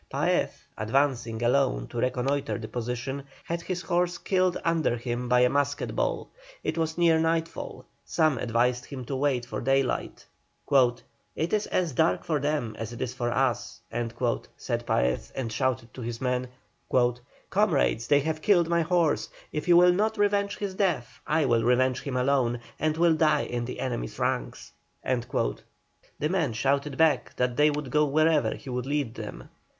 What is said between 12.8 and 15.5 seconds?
it is for us," said Paez,